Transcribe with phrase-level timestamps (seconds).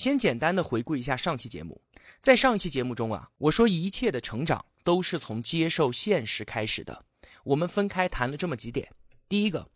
[0.00, 1.78] 先简单的回顾一下上期节目，
[2.22, 7.04] 在上一期节目中啊，我说一切的成长都是从接受现实开始的。
[7.44, 8.90] 我们分开谈了这么几点：
[9.28, 9.68] 第一个，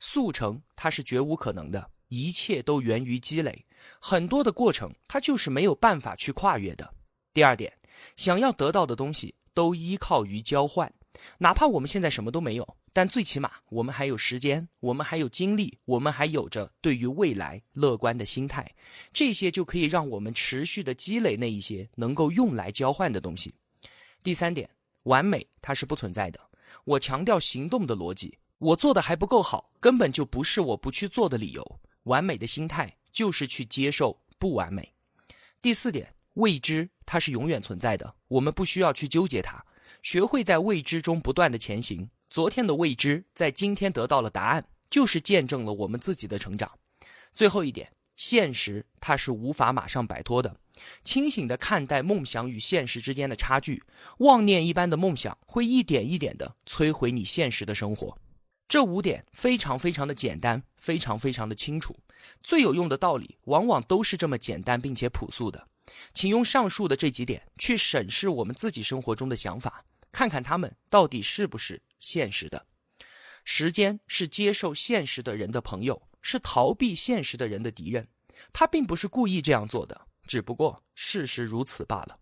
[0.00, 3.64] 速成它是绝无可能的，一切都源于积累，
[4.00, 6.92] 很多的过程它就是没有办法去跨越的。
[7.32, 7.72] 第二点，
[8.16, 10.92] 想要得到的东西都依靠于交换，
[11.38, 12.77] 哪怕我们现在什么都没有。
[12.98, 18.74] 但最起码，我们还有时间，我们还有精力，我们还有着对于未来乐观的心态，
[19.12, 23.54] 这些就可以让我们持续的积累那一些能够用来交换的东西。
[24.20, 24.68] 第三点，
[25.04, 26.40] 完美它是不存在的。
[26.82, 31.80] 我强调行动的逻辑，我做的还不够好，根本就不是我不去做的理由。
[32.02, 34.92] 完美的心态就是去接受不完美。
[35.60, 39.64] 第四点，未知它是永远存在的，我们不需要去纠结它，
[40.02, 42.10] 学会在未知中不断的前行。
[42.30, 46.70] 昨天的未知，在今天得到了答案，就是见证了我们自己的成长。
[47.34, 50.54] 最后一点，现实它是无法马上摆脱的。
[51.02, 53.82] 清醒的看待梦想与现实之间的差距，
[54.18, 58.18] 妄念一般的梦想会一点一点的摧毁你现实的生活。
[58.68, 61.96] 这五点非常非常的简单，非常非常的清楚。
[62.42, 65.66] 最有用的道理，往往都是这么简单并且朴素的。
[66.12, 69.82] 请用上述的这几点去审视我们自己生活中的想法。
[70.12, 72.66] 看看他们到底是不是现实的？
[73.44, 78.06] 时间是接受现实的人的朋友，是逃避现实的人的敌人。
[78.52, 82.18] 他并不是故意这样做的，只不过事实如此罢了。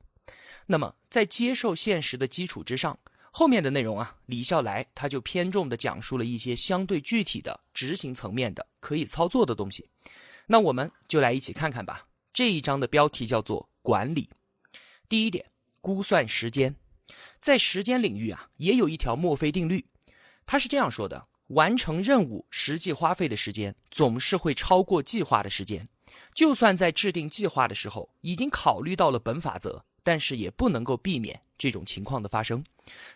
[0.66, 2.98] 那么，在接受现实的基础之上，
[3.30, 9.88] 后面的内容啊，李笑来他就偏重的讲述了一些相对具体的执行层面的可以操作的东西。
[10.46, 12.04] 那我们就来一起看看吧。
[12.32, 14.30] 这一章的标题叫做管理。
[15.08, 15.44] 第一点，
[15.80, 16.74] 估算时间。
[17.40, 19.84] 在时间领域啊，也有一条墨菲定律，
[20.44, 25.88] 他是这样说的：完成任务实际花费的时间总是会超过计划的时间。
[26.34, 32.62] 就算在制定计划的时候已经考虑到了本法则，但是也不能够避免这种情况的发生。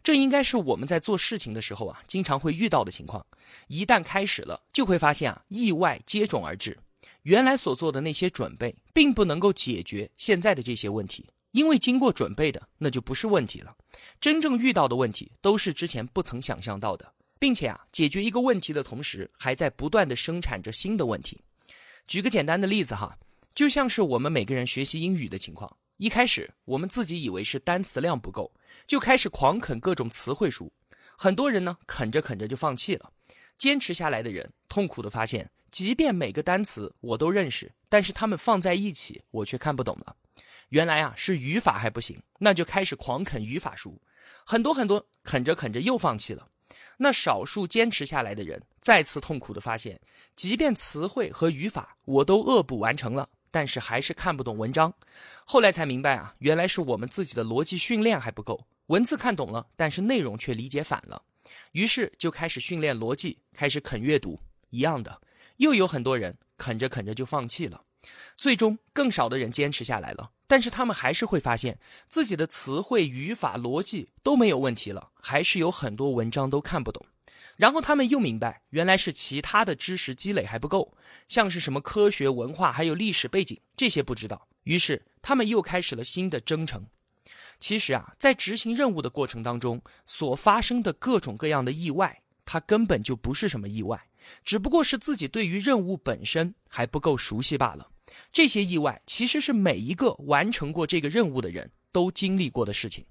[0.02, 3.24] 这应该是我们在做事情的时候啊，经常会遇到的情况。
[3.68, 6.78] 一旦开始了，就会发现啊，意外接踵而至。
[7.22, 11.26] 原来所做的那些准备，并不能够解决现在的这些问题。
[11.52, 13.76] 因为经过准备的，那就不是问题了。
[14.20, 21.40] 真正遇到的问题，都是之前不曾想象到的，并且啊，解决一个问题的同时，还在不断的生产着新的问题。
[22.06, 23.18] 举个简单的例子哈，
[23.54, 28.52] 就像是我们每个人学习英语的情况，一开始我们自己以为是单词量不够，
[28.86, 30.72] 就开始狂啃各种词汇书。
[31.16, 33.10] 很多人呢，啃着啃着就放弃了。
[33.58, 40.16] 坚持下来的人，痛苦的发现，即便每个单词我都认识，但是他们放在一起，我却看不懂了。
[40.70, 44.00] 原来啊是语法还不行，那就开始狂啃语法书，
[44.44, 46.48] 很多很多啃着啃着又放弃了。
[46.96, 50.00] 那少数坚持下来的人，再次痛苦的发现，
[50.36, 54.92] 即便词汇和语法我都恶补完成了，但是还是看不懂文章。
[55.44, 61.22] 后来才明白啊，原来是我们自己的逻辑训练还不够，文字看懂了，但是内容却理解反了。
[61.72, 64.38] 于是就开始训练逻辑，开始啃阅读，
[64.68, 65.20] 一样的，
[65.56, 67.82] 又有很多人啃着啃着就放弃了。
[68.36, 71.78] 最终，更少的人坚持下来了，但是他们还是会发现
[72.08, 77.06] 自己的词汇、语法、逻辑都没有问题了，还是有很多文章都看不懂。
[77.54, 80.92] 然后他们又明白，原来是其他的知识积累还不够，
[81.28, 84.48] 像是什么科学、文化还有历史背景这些不知道。
[84.64, 86.84] 于是他们又开始了新的征程。
[87.60, 94.08] 其实啊，在执行任务的过程当中所发生的各种各样的意外，它根本就不是什么意外。
[94.44, 97.86] 只不过是自己对于任务本身还不够熟悉罢了。
[98.32, 103.04] 这些意外其实是每一个完成过这个任务的人都经历过的事情。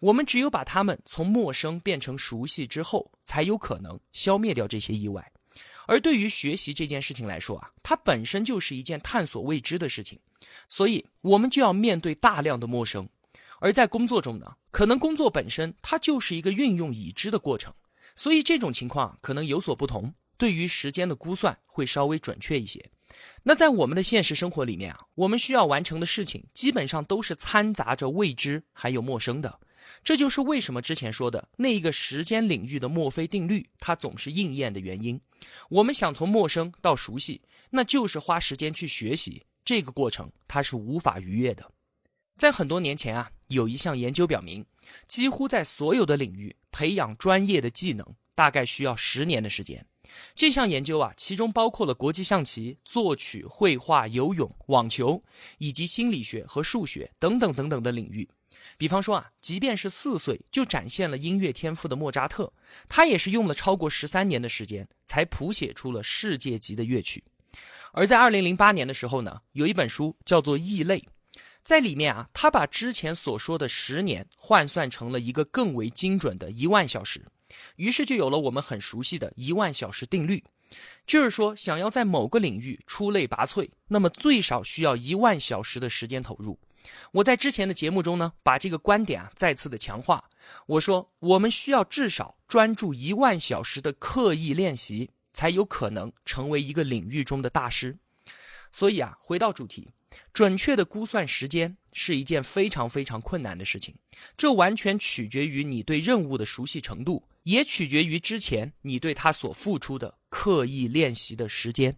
[0.00, 5.32] 我们只有把他们从陌生变成熟悉之后，才有可能消灭掉这些意外。
[5.86, 10.18] 而对于学习这件事情来说啊，它本身就是一件探索未知的事情，
[10.68, 13.06] 所以我们就要面对大量的陌生。
[13.60, 17.72] 而在工作中呢，可能工作本身它就是一个运用已知的过程，
[18.16, 20.14] 所以这种情况可能有所不同。
[20.36, 22.90] 对于时间的估算会稍微准确一些。
[23.42, 29.60] 那在我们的现实生活里面啊，我们需要完成的事情基本上都是掺杂着未知还有陌生的。
[30.02, 35.20] 这就是为什么之前说的那一个时间领域的墨菲定律，它总是应验的原因。
[35.68, 37.40] 我们想从陌生到熟悉，
[37.70, 41.70] 那就是花时间去学习，这个过程它是无法逾越的。
[42.36, 44.66] 在很多年前啊，有一项研究表明，
[45.06, 48.04] 几乎在所有的领域培养专业的技能，
[48.34, 49.86] 大概需要十年的时间。
[50.34, 55.22] 这项研究啊，其中包括了国际象棋、作曲、绘画、游泳、网球，
[55.58, 58.28] 以及心理学和数学等等等等的领域。
[58.76, 62.52] 比方说啊，即便是四岁就展现了音乐天赋的莫扎特，
[62.88, 67.22] 他也是用了超过十三年的时间才谱写出了世界级的乐曲。
[67.92, 70.98] 而在二零零八年的时候呢，有一本书叫做《异类》。
[71.62, 77.24] 在里面啊，他把之前所说的十年换算成了一个更为精准的一万小时，
[77.76, 80.42] 于是就有了我们很熟悉的一万小时定律。
[81.06, 86.58] 就是说，想要在某个领域出类拔萃，那么最少需要一万小时的时间投入。
[87.12, 90.24] 我在之前的节目中呢，把这个观点啊再次的强化。
[90.66, 97.96] 我说，我们需要至少专注一万小时的刻意练习，才有可能成为一个领域中的大师。
[98.72, 99.88] 所以啊，回到主题。
[100.32, 103.94] 准确的估算时间是一件非常非常困难的事情，
[104.36, 111.96] 这完全取决于你对任务的熟悉程度，也取决于之前你对他所付出的刻意练习的时间。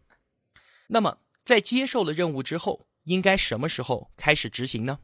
[0.86, 5.00] 那么，在接受了任务之后，应该什么时候开始执行呢？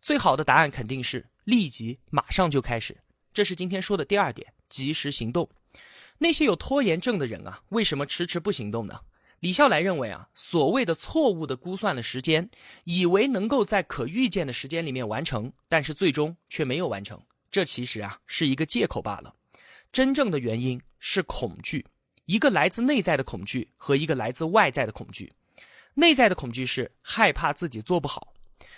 [0.00, 2.96] 最好的答案肯定是立即马上就开始。
[3.34, 5.50] 这是今天说的第二点：及时行动。
[6.18, 9.00] 那些有拖延症的人啊，为什么迟迟不行动呢？
[9.40, 12.50] 李笑来认为啊，所谓的错误的估算了时间，
[12.84, 19.34] 以为能够在可预见的时间里面完成，但是最终却没有完成，这其实啊是一个借口罢了。
[19.98, 21.84] 真正的原因是恐惧，
[22.26, 25.32] 一个来自内在的恐惧和一个来自外在的恐惧。
[25.94, 28.32] 内在的恐惧是害怕自己做不好，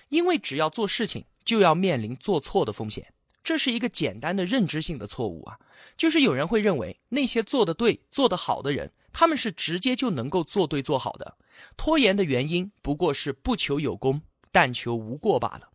[0.09, 3.13] 因为只要做事情就要面临做错的风险，
[3.45, 5.59] 这是一个简单的认知性的错误啊。
[5.95, 8.91] 就是有人会认为那些做得对、做得好的人。
[9.13, 11.37] 他们是直接就能够做对做好的，
[11.77, 15.70] 拖延的原因不过是不求有功，但求无过罢了。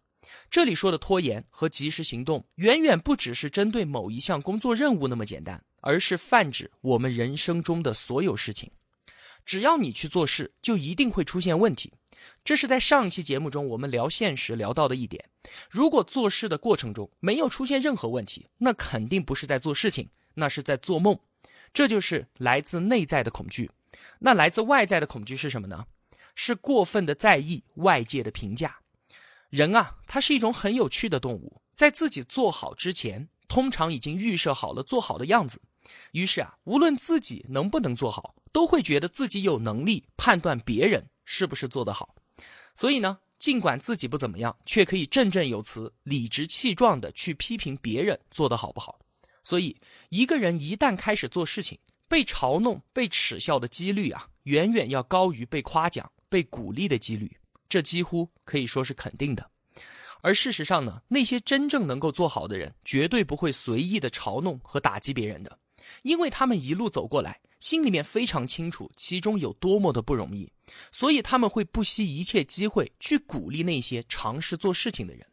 [0.49, 8.71] 这里说的拖延和及时行动，远远不只是针对某一项工作任务那么简单，而是泛指我们人生中的所有事情。
[9.45, 11.93] 只要你去做事，就一定会出现问题。
[12.43, 15.23] 这是在上一期节目中我们聊现实聊到的一点。
[15.69, 21.19] 如果做事的过程中没有出现任何问题，那肯定不是在做事情，那是在做梦。
[21.71, 23.69] 这就是来自内在的恐惧，
[24.19, 25.85] 那来自外在的恐惧是什么呢？
[26.33, 28.79] 是过分的在意外界的评价。
[29.55, 35.61] 人啊，他是一种很有趣的动物，在自己做好之前，通常已经预设好了做好的样子。
[36.11, 42.15] 于是啊，无论自己能不能做好，都会觉得自己有能力判断别人是不是做得好。
[42.75, 48.99] 所以呢，尽管自己不怎么样，却可以振振有词、理直气壮地去批评别人做得好不好。
[49.41, 49.77] 所以，
[50.09, 51.79] 一个人一旦开始做事情，
[52.09, 57.37] 被嘲弄、被耻笑的几率啊，远远要高于被夸奖、被鼓励的几率，
[57.75, 59.51] 这几乎可以说是肯定的。
[60.21, 65.59] 而事实上呢，那些真正能够做好的人，绝对不会随意的嘲弄和打击别人的，
[66.01, 70.49] 因为他们一路走过来，心里面非常清楚其中有多么的不容易，
[70.89, 75.27] 所以他们会不惜一切机会去鼓励那些尝试做事情的人。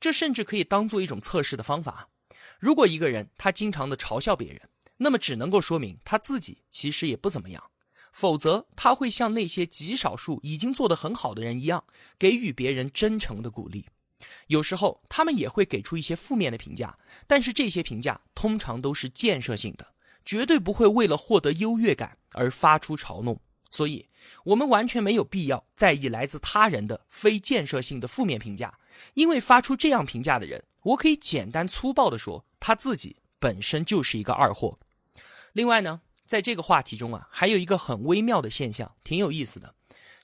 [0.00, 2.08] 这甚至可以当做一种测试的方法。
[2.58, 4.60] 如果一个人他经常的嘲笑别人，
[4.96, 7.62] 那么只能够说明他自己其实也不怎么样，
[8.14, 11.84] 否则他会像那些极少数已经做得很好的人一样，
[12.16, 13.86] 给予别人真诚的鼓励。
[14.46, 19.94] 有时候他们也会给出一些负面的评价，但是这些评价通常都是建设性的，
[20.24, 23.40] 绝对不会为了获得优越感而发出嘲弄。
[23.70, 24.08] 所以，
[24.44, 28.78] 我们完全没有必要在意来自他人的非建设性的负面评价，
[29.14, 30.62] 因为发出这样评价的人。
[30.82, 34.78] 我可以简单粗暴地说，他自己本身就是一个二货。
[35.52, 39.74] 另外呢，在这个话题中啊，还有一个很微妙的现象，挺有意思的，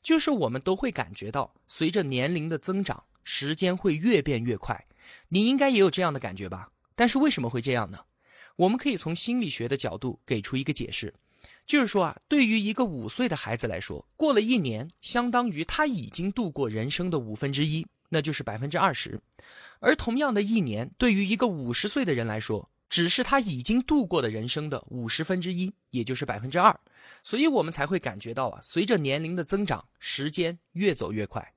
[0.02, 4.87] 就是我们都会感觉到，随着年龄的增长，时间会越变越快。
[5.28, 6.71] 你应该也有这样的感觉吧？
[6.95, 8.00] 但是为什么会这样呢？
[8.57, 11.14] 我们可以从心理学的角度给出一个解释，
[11.66, 17.87] 就是说啊，对于一个五岁的孩子来说，过了一年，相当于他已经度过人生的五分之一。
[18.12, 19.21] 那就是百分之二十，
[19.78, 26.78] 而同样的一年，对于一个五十岁的人来说，只是他已经度过的人生的五十分之一，也就是百分之二。
[27.23, 31.54] 所以我们才会感觉到啊，随着年龄的增长，时间越走越快。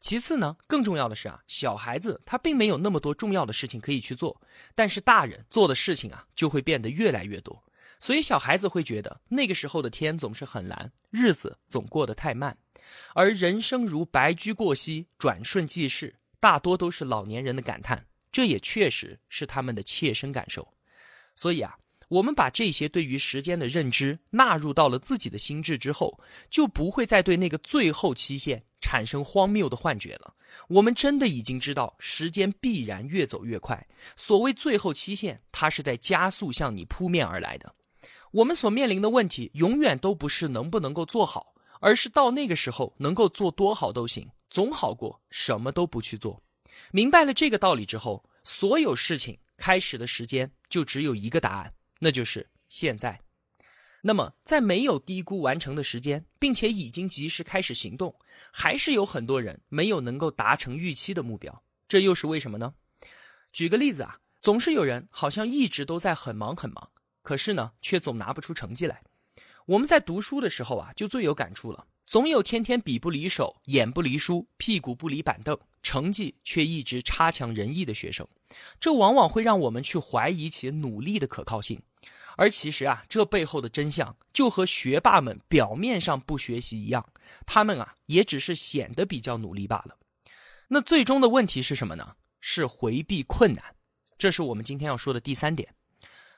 [0.00, 4.40] 其次呢，更重要的是啊，小孩子他并没有那么多重要的事情可以去做，
[4.76, 7.64] 但是大人做的事情啊，就会变得越来越多。
[7.98, 12.56] 所以小孩子会觉得那个时候的天总是很蓝，日子总过得太慢。
[13.12, 20.74] 而人生如白驹过隙，转瞬即逝，大多都是老年人的感叹，这也确实是他们的切身感受。
[21.34, 26.20] 所以啊，我们把这些对于时间的认知纳入到了自己的心智之后，
[26.50, 30.34] 就不会再对那个最后期限产生荒谬的幻觉了。
[30.68, 33.86] 我们真的已经知道，时间必然越走越快。
[34.16, 37.74] 所谓最后期限，它是在加速向你扑面而来的。
[38.32, 46.42] 我们所面临的问题，永远都不是能不能够做好，而是到那个时候能够做多好都行，总好过什么都不去做。
[46.90, 51.74] 明白了这个道理之后，所有事情开始的时间就只有一个答案。
[52.00, 53.20] 那就是现在。
[54.00, 58.14] 那么，在没有低估完成的时间，并且已经及时开始行动，
[58.52, 61.64] 还是有很多人没有能够达成预期的目标。
[61.88, 62.74] 这又是为什么呢？
[63.52, 66.90] 举个例子啊，总是有人好像一直都在很忙很忙，
[67.22, 69.02] 可是呢，却总拿不出成绩来。
[69.66, 71.84] 我们在读书的时候啊，就最有感触了。
[72.08, 78.26] 总有天天笔不离手、眼不离书、屁股不离板凳，成绩却一直差强人意的学生，
[78.80, 81.78] 这往往会让我们去怀疑其努力的可靠性。
[82.38, 87.06] 而其实啊，这背后的真相就和学霸们表面上不学习一样，
[87.44, 89.94] 他们啊也只是显得比较努力罢了。
[90.66, 92.16] 那最终的问题是什么呢？
[92.40, 93.62] 是回避困难。
[94.16, 95.68] 这是我们今天要说的第三点。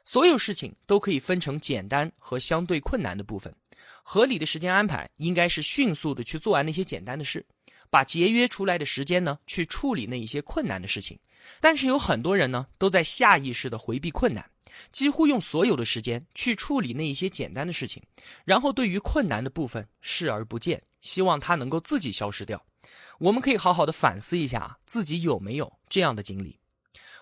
[0.04, 3.54] 所有事情都可以分成简单和相对困难的部分。
[4.02, 7.46] 合理的时间安排应该是迅速的去做完那些简单的事，
[7.90, 11.18] 把节约出来的时间呢去处理那一些困难的事情。
[11.60, 14.50] 但是有很多人呢都在下意识的回避困难。
[14.92, 18.02] 几乎用所有的时间去处理那一些简单的事情，
[18.44, 22.64] 然后对于困难的部分视而不见，希望它能够自己消失掉。
[23.18, 26.58] 我们可以好好的反思一下自己有没有这样的经历。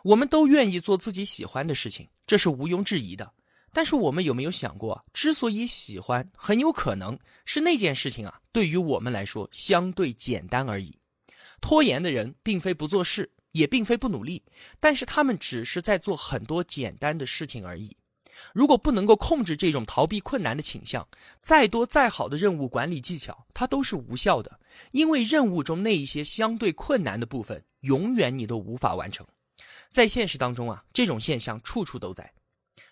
[0.05, 3.33] 我们都愿意做自己喜欢的事情，这是毋庸置疑的。
[3.73, 10.99] 但是我们有没有想过，之所以喜欢，很有可能是那件事情啊，对于我们来说相对简单而已。
[11.61, 13.31] 拖延的人并非不做事。
[13.53, 14.45] 也并非不努力，
[14.79, 17.97] 但是他们只是在做很多简单的事情而已。
[18.53, 21.09] 如果不能够控制这种逃避困难的倾向，
[21.41, 24.61] 再多再好的任务管理技巧，它都是无效的。
[24.93, 29.27] 因为任务中那一些相对困难的部分，永远你都无法完成。
[29.91, 32.31] 在现实当中啊，这种现象处处都在。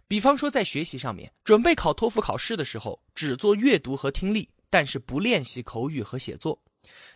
[0.08, 6.62] 比方说，在学习上面，准备考托福考试的时候，只做阅读和听力，但是不练习口语和写作。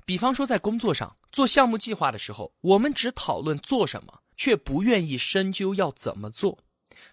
[0.04, 6.59] 比方说，在工作上做项目计划的时候，我们只讨论做什么，却不愿意深究要怎么做；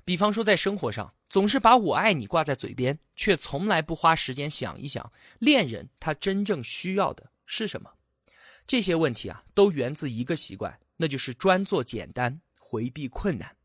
[0.04, 7.92] 比方说，在生活上总是把我爱你挂在嘴边，却从来不花时间想一想恋人他真正需要的是什么。
[8.66, 13.57] 这些问题啊，都源自一个习惯，那就是专做简单，回避困难。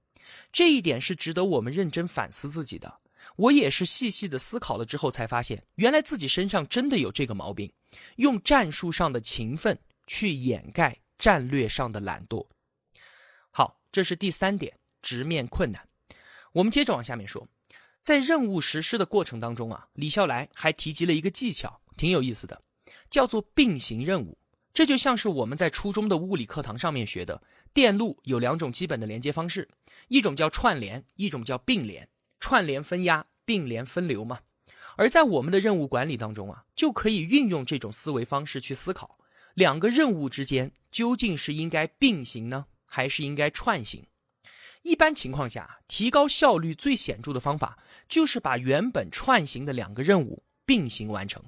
[0.52, 3.00] 这一点是值得我们认真反思自己的。
[3.36, 7.72] 我也是细细的思考了之后，才发现原来自己身上真的有这个毛病，
[8.16, 12.46] 用战术上的勤奋去掩盖战略上的懒惰。
[13.50, 15.88] 好，这是第三点，直面困难。
[16.52, 17.46] 我们接着往下面说，
[18.02, 22.60] 在任务实施的过程当中啊，李笑来还提及了一个技巧，挺有意思的，
[23.08, 24.36] 叫做并行任务。
[24.74, 27.40] 这就像是我们在初中的物理课堂上面学的，
[27.74, 29.68] 电路有两种基本的连接方式，
[30.08, 32.08] 一种叫串联，一种叫并联。
[32.38, 34.40] 串联分压，并联分流嘛。
[34.96, 39.18] 而在我们的任务管理当中啊，就可以运用这种思维方式去思考，
[39.54, 44.04] 两个任务之间究竟是应该并行呢，还是应该串行？
[44.82, 51.42] 一般情况下，提高效率最显著的方法就是把原本串行的两个任务并行完成。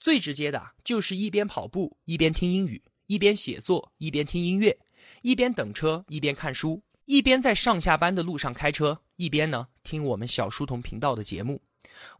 [0.00, 4.78] 最直接的就是一边跑步一边听英语，一边写作一边听音乐，
[5.22, 6.82] 一边等车一边看书。
[7.04, 11.60] 一边在上下班的路上开车，一边呢听我们小书童频道的节目，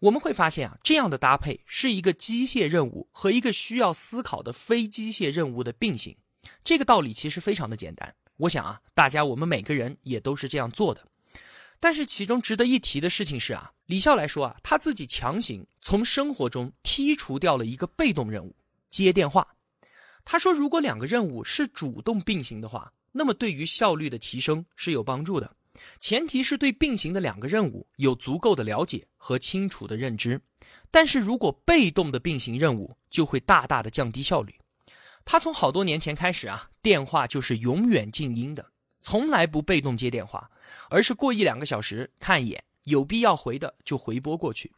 [0.01, 6.17] 我们会发现啊，这样的搭配是一个机械任务和一个需要思考的非机械任务的并行。
[6.65, 11.07] 这个道理其实非常的简单，我想啊，大家我们每个人也都是这样做的。
[11.79, 18.55] 但是其中值得一提的事情是啊，李笑来说啊，他自己强行从生活中剔除掉了一个被动任务——
[18.91, 19.47] 接电话。
[20.25, 22.93] 他说，如果两个任务是主动并行的话。
[23.15, 25.55] 那么对于效率的提升是有帮助的，
[26.01, 30.41] 前提是对并行的两个任务有足够的了解和清楚的认知。
[30.91, 34.55] 但是如果被动的并行任务，就会大大的降低效率。
[35.27, 38.65] 他从好多年前开始啊，电话就是永远静音的，
[39.03, 40.51] 从来不被动接电话，
[40.89, 44.73] 而是过一两个小时看一眼，有必要回的就回拨过去。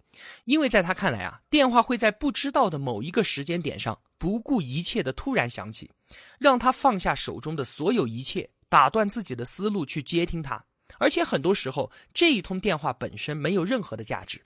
[0.45, 5.91] 因为在他看来啊，电话会在不知道的某一个时间点上，不顾一切的突然响起。
[6.39, 10.65] 让他放下手中的所有一切，打断自己的思路去接听他，
[10.99, 14.45] 而且很多时候这一通电话本身没有任何的价值，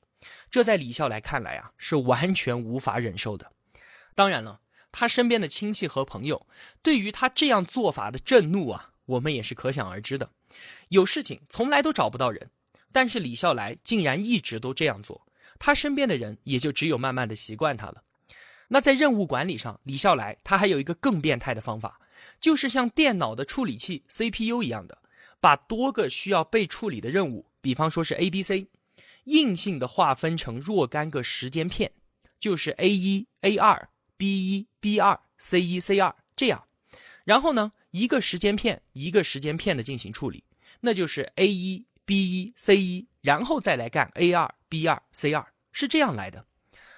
[0.50, 3.50] 这在李笑来看来啊是完全无法忍受的。
[4.14, 4.60] 当然了，
[4.90, 6.46] 他身边的亲戚和朋友
[6.82, 10.30] 对于他这样做法的震怒啊，我们也是可想而知的。
[10.88, 12.50] 有事情从来都找不到人，
[12.92, 15.26] 但是李笑来竟然一直都这样做，
[15.58, 18.02] 他身边的人也就只有慢慢的习惯他了。
[18.68, 22.00] 那在任务管理上，李笑来他还有一个更变态的方法，
[22.40, 24.98] 就是像电脑的处理器 CPU 一样的，
[25.40, 28.68] 把多个需要被处理的任务，比方说是 A、B、C，
[29.24, 31.92] 硬性的划分成若干个时间片，
[32.38, 36.66] 就是 A 一、A 二、B 一、B 二、C 一、C 二这样。
[37.24, 40.44] 然后呢，一个时间片一个时间片的进行处理，
[40.80, 46.42] 那就是 A 一、B 一、C 一，然后再来干 A 二、B 二、C 二，是这样来的。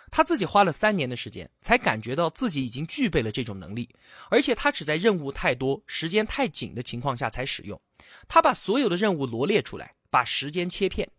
[0.09, 3.93] 他自己花了三年的时间，才感觉到自己已经具备了这种能力，
[4.31, 7.81] 而且他只在任务太多、时间太紧的情况下才使用。
[8.29, 11.11] 他把所有的任务罗列出来，把时间切片。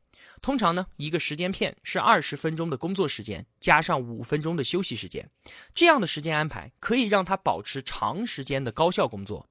[0.41, 5.29] 通常呢，一个时间片是二十分钟的工作时间，加上五分钟的休息时间。
[5.75, 9.49] 这样的时间安排可以让他保持长时间的高效工作。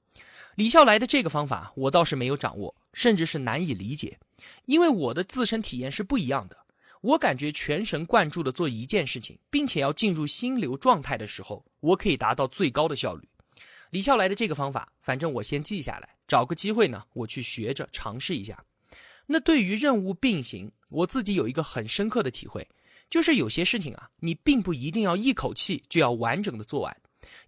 [0.56, 4.18] 李笑来的这个方法，我倒是没有掌握，甚至是难以理解，
[4.66, 6.56] 因为我的自身体验是不一样的。
[7.00, 13.26] 我感觉全神贯注的做一件事情，并且要进入心流状态的时候，我可以达到最高的效率。
[13.90, 18.62] 李笑来的这个方法，反正我先记下来，找个机会呢，我去学着尝试一下。
[19.26, 22.68] 那对于任务并行，我自己有一个很深刻的体会，
[23.08, 26.94] 就是有些事情啊，你并不一定要一口气就要完整的做完，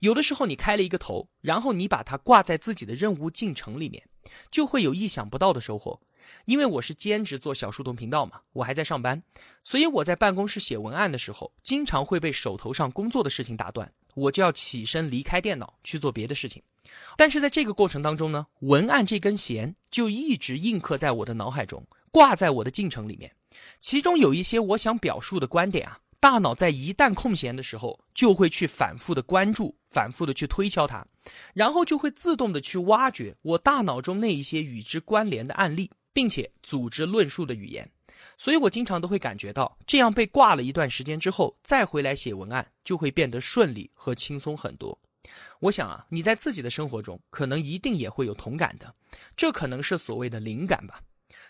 [0.01, 4.09] 有的时候你开了一个头，然后你把它挂在自己的任务进程里面，
[4.51, 6.01] 就会有意想不到的收获。
[6.47, 9.23] 因为我是兼职做小书童频道嘛，我还在上班，
[9.63, 16.63] 所以我在办公室写文案的时候，经常会被手头上工作的事情打断，我就要起身离开电脑去做别的事情。
[17.17, 23.35] 但是在这个过程当中呢，文案这根弦就一直印刻在我的脑海中，挂在我的进程里面。
[23.79, 31.05] 其中有一些我想表述的观点啊，大脑在一旦空闲的时候，就会去反复的关注，反复的去推敲它，
[31.53, 37.91] 然后就会自动的去挖掘我大脑中那一些与之关联的案例，并且组织论述的语言。
[38.37, 44.97] 所以我经常都会感觉到，这样被挂了一段时间之后，再回来写文案，就会变得顺利和轻松很多。
[45.59, 48.95] 我想啊，你在自己的生活中可能一定也会有同感的，
[49.37, 51.03] 这可能是所谓的灵感吧。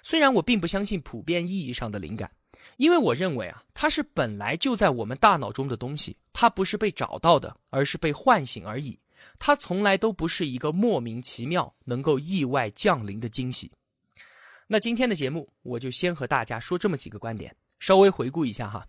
[0.03, 2.31] 虽然我并不相信普遍意义上的灵感，
[2.77, 8.99] 因为我认为啊，它是本来就在我们大脑中的东西，它不是被找到的，而是被唤醒而已。
[9.39, 13.71] 它从来都不是一个莫名其妙能够意外降临的惊喜。
[14.67, 18.87] 那今天的节目，我就先和大家说这么几个观点，稍微回顾一下哈。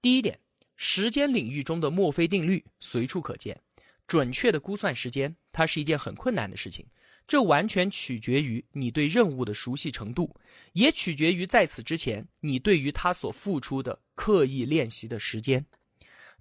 [0.00, 0.38] 第一点，
[0.76, 3.60] 时间领域中的墨菲定律随处可见。
[4.06, 6.86] 准确的估算时间，它是一件很困难的事情。
[7.28, 10.34] 这完全取决于你对任务的熟悉程度，
[10.72, 15.66] 也取决于在此之前你对于他所付出的刻意练习的时间。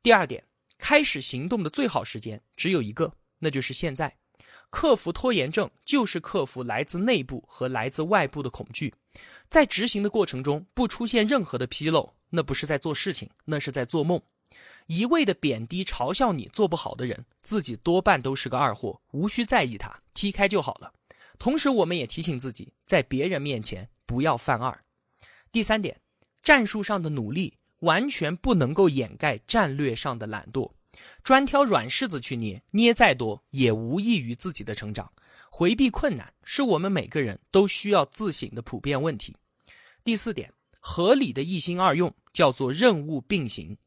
[0.02, 0.46] 第二点，
[0.78, 4.18] 开始行动的最好时间只有一个，那就是现在。
[4.70, 8.94] 克服拖延症就是克服来自内部和来自外部的恐惧。
[9.50, 14.22] 在执行的过程中不出现任何的纰漏，那不是在做事情，那是在做梦。
[14.88, 20.92] 一味的贬低、嘲笑你做不好的人，自己多半都是个二货，无需在意他，踢开就好了。
[21.38, 24.84] 同时，我们也提醒自己，在别人面前不要犯二。
[25.52, 26.00] 第三点，
[26.42, 30.72] 战术上的努力完全不能够掩盖战略上的懒惰，
[31.24, 35.12] 专挑软柿子去捏，捏再多也无益于自己的成长。
[35.50, 39.36] 回避困难是我们每个人都需要自省的普遍问题。
[40.04, 43.78] 第四点，合理的一心二用叫做任务并行。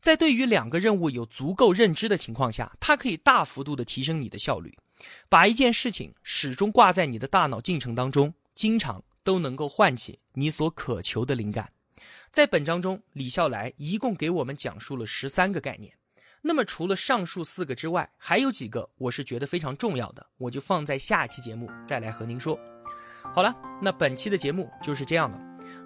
[0.00, 4.76] 在对于两个任务有足够认知的情况下，它可以大幅度的提升你的效率。
[5.28, 11.70] 把一件事情始终挂在你的大脑进程当中，经常都能够唤起你所渴求的灵感。
[12.30, 15.94] 在本章中，李笑来一共给我们讲述了十三个概念。
[16.42, 22.58] 那么除了上述四个之外，还有几个我是觉得非常重要的，我就放在下期节目再来和您说。
[23.34, 25.47] 好了，那本期的节目就是这样了。